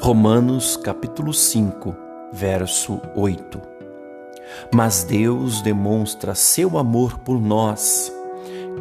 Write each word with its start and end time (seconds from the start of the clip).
Romanos 0.00 0.76
capítulo 0.76 1.34
5, 1.34 1.94
verso 2.32 3.00
8. 3.16 3.60
Mas 4.72 5.02
Deus 5.02 5.60
demonstra 5.60 6.36
seu 6.36 6.78
amor 6.78 7.18
por 7.18 7.40
nós. 7.40 8.12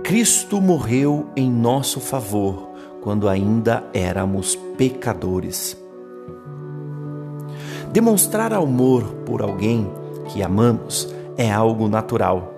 Cristo 0.03 0.61
morreu 0.61 1.27
em 1.35 1.51
nosso 1.51 1.99
favor 1.99 2.69
quando 3.01 3.27
ainda 3.27 3.83
éramos 3.95 4.55
pecadores. 4.77 5.75
Demonstrar 7.91 8.53
amor 8.53 9.03
por 9.25 9.41
alguém 9.41 9.91
que 10.27 10.43
amamos 10.43 11.11
é 11.35 11.51
algo 11.51 11.87
natural, 11.87 12.53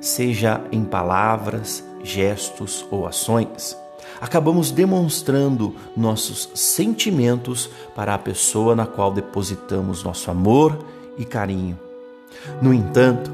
seja 0.00 0.62
em 0.72 0.82
palavras, 0.82 1.84
gestos 2.02 2.86
ou 2.90 3.06
ações 3.06 3.76
acabamos 4.20 4.70
demonstrando 4.70 5.74
nossos 5.96 6.48
sentimentos 6.54 7.68
para 7.94 8.14
a 8.14 8.18
pessoa 8.18 8.74
na 8.74 8.86
qual 8.86 9.12
depositamos 9.12 10.02
nosso 10.02 10.30
amor 10.30 10.78
e 11.18 11.24
carinho. 11.24 11.78
No 12.60 12.72
entanto, 12.72 13.30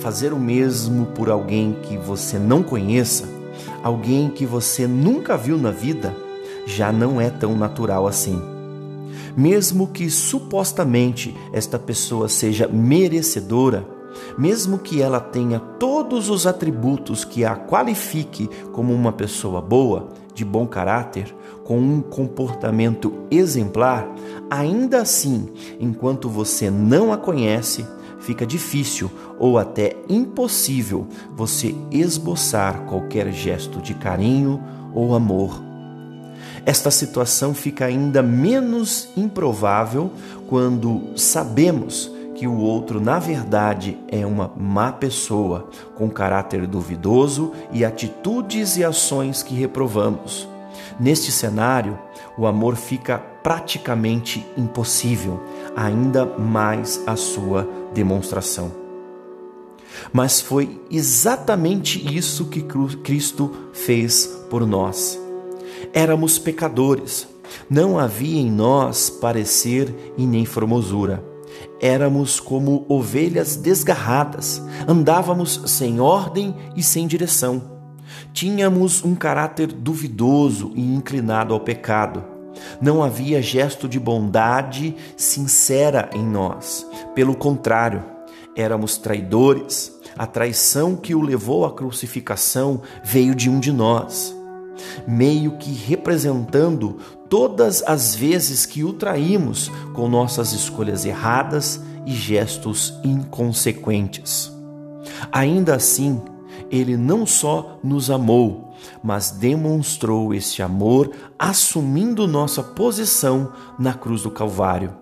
fazer 0.00 0.32
o 0.32 0.38
mesmo 0.38 1.06
por 1.06 1.30
alguém 1.30 1.76
que 1.82 1.96
você 1.96 2.38
não 2.38 2.62
conheça, 2.62 3.28
alguém 3.82 4.28
que 4.28 4.44
você 4.44 4.86
nunca 4.86 5.36
viu 5.36 5.56
na 5.56 5.70
vida, 5.70 6.14
já 6.66 6.92
não 6.92 7.20
é 7.20 7.30
tão 7.30 7.56
natural 7.56 8.06
assim. 8.06 8.40
Mesmo 9.36 9.88
que 9.88 10.08
supostamente 10.10 11.34
esta 11.52 11.78
pessoa 11.78 12.28
seja 12.28 12.68
merecedora, 12.68 13.93
mesmo 14.36 14.78
que 14.78 15.00
ela 15.00 15.20
tenha 15.20 15.58
todos 15.58 16.28
os 16.28 16.46
atributos 16.46 17.24
que 17.24 17.44
a 17.44 17.56
qualifique 17.56 18.48
como 18.72 18.92
uma 18.92 19.12
pessoa 19.12 19.60
boa, 19.60 20.08
de 20.34 20.44
bom 20.44 20.66
caráter, 20.66 21.34
com 21.64 21.78
um 21.78 22.00
comportamento 22.00 23.12
exemplar, 23.30 24.06
ainda 24.50 25.00
assim, 25.00 25.48
enquanto 25.80 26.28
você 26.28 26.70
não 26.70 27.12
a 27.12 27.16
conhece, 27.16 27.86
fica 28.20 28.46
difícil 28.46 29.10
ou 29.38 29.58
até 29.58 29.96
impossível 30.08 31.06
você 31.36 31.74
esboçar 31.90 32.82
qualquer 32.86 33.30
gesto 33.32 33.80
de 33.80 33.94
carinho 33.94 34.62
ou 34.94 35.14
amor. 35.14 35.62
Esta 36.66 36.90
situação 36.90 37.54
fica 37.54 37.84
ainda 37.84 38.22
menos 38.22 39.08
improvável 39.16 40.10
quando 40.48 41.02
sabemos 41.16 42.10
que 42.34 42.46
o 42.46 42.56
outro, 42.56 43.00
na 43.00 43.18
verdade, 43.18 43.96
é 44.08 44.26
uma 44.26 44.52
má 44.56 44.92
pessoa, 44.92 45.68
com 45.94 46.10
caráter 46.10 46.66
duvidoso 46.66 47.52
e 47.72 47.84
atitudes 47.84 48.76
e 48.76 48.84
ações 48.84 49.42
que 49.42 49.54
reprovamos. 49.54 50.48
Neste 50.98 51.30
cenário, 51.30 51.98
o 52.36 52.46
amor 52.46 52.76
fica 52.76 53.18
praticamente 53.18 54.44
impossível, 54.56 55.40
ainda 55.76 56.24
mais 56.24 57.02
a 57.06 57.16
sua 57.16 57.68
demonstração. 57.92 58.72
Mas 60.12 60.40
foi 60.40 60.80
exatamente 60.90 62.16
isso 62.16 62.46
que 62.46 62.64
Cristo 63.02 63.68
fez 63.72 64.26
por 64.50 64.66
nós. 64.66 65.20
Éramos 65.92 66.38
pecadores, 66.38 67.28
não 67.70 67.98
havia 67.98 68.40
em 68.40 68.50
nós 68.50 69.08
parecer 69.08 70.14
e 70.18 70.26
nem 70.26 70.44
formosura 70.44 71.33
Éramos 71.80 72.40
como 72.40 72.84
ovelhas 72.88 73.56
desgarradas, 73.56 74.62
andávamos 74.88 75.60
sem 75.66 76.00
ordem 76.00 76.54
e 76.76 76.82
sem 76.82 77.06
direção. 77.06 77.74
Tínhamos 78.32 79.04
um 79.04 79.14
caráter 79.14 79.68
duvidoso 79.68 80.72
e 80.74 80.82
inclinado 80.82 81.52
ao 81.52 81.60
pecado. 81.60 82.24
Não 82.80 83.02
havia 83.02 83.42
gesto 83.42 83.88
de 83.88 83.98
bondade 83.98 84.94
sincera 85.16 86.08
em 86.14 86.24
nós. 86.24 86.86
Pelo 87.14 87.34
contrário, 87.34 88.04
éramos 88.56 88.96
traidores. 88.96 89.92
A 90.16 90.26
traição 90.26 90.94
que 90.94 91.14
o 91.14 91.20
levou 91.20 91.64
à 91.64 91.72
crucificação 91.72 92.82
veio 93.02 93.34
de 93.34 93.50
um 93.50 93.58
de 93.58 93.72
nós 93.72 94.34
meio 95.06 95.52
que 95.52 95.72
representando 95.72 96.98
todas 97.34 97.82
as 97.84 98.14
vezes 98.14 98.64
que 98.64 98.84
o 98.84 98.92
traímos 98.92 99.68
com 99.92 100.08
nossas 100.08 100.52
escolhas 100.52 101.04
erradas 101.04 101.80
e 102.06 102.14
gestos 102.14 102.94
inconsequentes. 103.02 104.52
Ainda 105.32 105.74
assim, 105.74 106.22
ele 106.70 106.96
não 106.96 107.26
só 107.26 107.80
nos 107.82 108.08
amou, 108.08 108.72
mas 109.02 109.32
demonstrou 109.32 110.32
esse 110.32 110.62
amor 110.62 111.10
assumindo 111.36 112.28
nossa 112.28 112.62
posição 112.62 113.52
na 113.76 113.92
cruz 113.92 114.22
do 114.22 114.30
Calvário. 114.30 114.94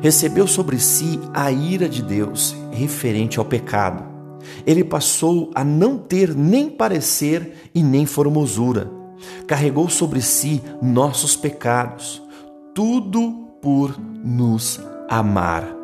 Recebeu 0.00 0.46
sobre 0.46 0.78
si 0.78 1.20
a 1.34 1.52
ira 1.52 1.86
de 1.86 2.02
Deus 2.02 2.56
referente 2.70 3.38
ao 3.38 3.44
pecado. 3.44 4.06
Ele 4.66 4.82
passou 4.82 5.50
a 5.54 5.62
não 5.62 5.98
ter 5.98 6.34
nem 6.34 6.70
parecer 6.70 7.68
e 7.74 7.82
nem 7.82 8.06
formosura 8.06 8.96
carregou 9.46 9.88
sobre 9.88 10.20
si 10.20 10.62
nossos 10.80 11.36
pecados, 11.36 12.22
tudo 12.74 13.48
por 13.60 13.98
nos 13.98 14.80
amar. 15.08 15.78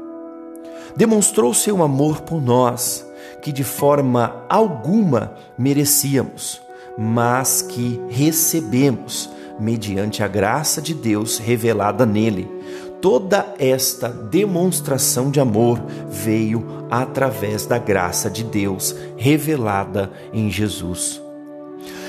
Demonstrou 0.97 1.53
seu 1.53 1.83
amor 1.83 2.21
por 2.21 2.41
nós, 2.41 3.05
que 3.43 3.51
de 3.51 3.65
forma 3.65 4.45
alguma 4.49 5.35
merecíamos, 5.59 6.61
mas 6.97 7.63
que 7.63 8.01
recebemos 8.09 9.29
mediante 9.59 10.23
a 10.23 10.29
graça 10.29 10.81
de 10.81 10.95
Deus 10.95 11.39
revelada 11.39 12.07
nele. 12.07 12.49
Toda 13.01 13.55
esta 13.59 14.09
demonstração 14.09 15.31
de 15.31 15.41
amor 15.41 15.83
veio 16.09 16.87
através 16.91 17.67
da 17.67 17.77
graça 17.77 18.31
de 18.31 18.45
Deus 18.45 18.95
revelada 19.17 20.11
em 20.33 20.51
Jesus. 20.51 21.24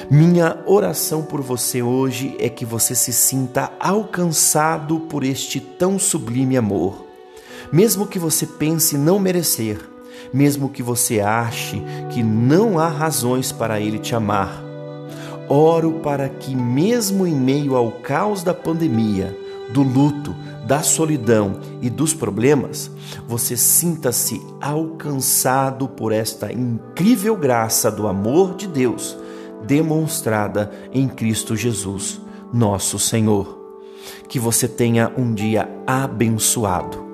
Minha 0.09 0.59
oração 0.67 1.23
por 1.23 1.41
você 1.41 1.81
hoje 1.81 2.35
é 2.39 2.47
que 2.47 2.63
você 2.63 2.93
se 2.93 3.11
sinta 3.11 3.71
alcançado 3.79 4.99
por 4.99 5.23
este 5.23 5.59
tão 5.59 5.97
sublime 5.97 6.55
amor. 6.55 7.03
Mesmo 7.71 8.05
que 8.05 8.19
você 8.19 8.45
pense 8.45 8.99
não 8.99 9.17
merecer, 9.17 9.79
mesmo 10.31 10.69
que 10.69 10.83
você 10.83 11.21
ache 11.21 11.81
que 12.11 12.21
não 12.21 12.77
há 12.77 12.87
razões 12.87 13.51
para 13.51 13.79
ele 13.79 13.97
te 13.97 14.13
amar, 14.13 14.63
oro 15.49 15.93
para 16.03 16.29
que, 16.29 16.55
mesmo 16.55 17.25
em 17.25 17.35
meio 17.35 17.75
ao 17.75 17.91
caos 17.91 18.43
da 18.43 18.53
pandemia, 18.53 19.35
do 19.71 19.81
luto, 19.81 20.35
da 20.67 20.83
solidão 20.83 21.59
e 21.81 21.89
dos 21.89 22.13
problemas, 22.13 22.91
você 23.27 23.57
sinta-se 23.57 24.39
alcançado 24.61 25.87
por 25.87 26.11
esta 26.11 26.53
incrível 26.53 27.35
graça 27.35 27.89
do 27.89 28.07
amor 28.07 28.55
de 28.55 28.67
Deus 28.67 29.24
demonstrada 29.65 30.71
em 30.93 31.07
Cristo 31.07 31.55
Jesus, 31.55 32.19
nosso 32.53 32.99
Senhor. 32.99 33.63
Que 34.27 34.39
você 34.39 34.67
tenha 34.67 35.11
um 35.17 35.33
dia 35.33 35.69
abençoado 35.87 37.04